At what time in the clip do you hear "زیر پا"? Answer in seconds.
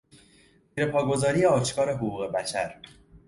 0.75-1.05